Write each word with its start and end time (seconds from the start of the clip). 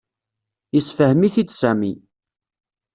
Yessefhem-it-id 0.73 1.49
Sami. 1.59 1.93